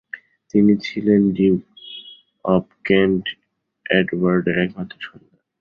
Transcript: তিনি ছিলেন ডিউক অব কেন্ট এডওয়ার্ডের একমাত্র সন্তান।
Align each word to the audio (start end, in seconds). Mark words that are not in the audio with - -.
তিনি 0.53 0.73
ছিলেন 0.77 1.21
ডিউক 1.31 1.61
অব 2.45 2.65
কেন্ট 2.85 3.23
এডওয়ার্ডের 3.85 4.57
একমাত্র 4.59 4.95
সন্তান। 5.01 5.41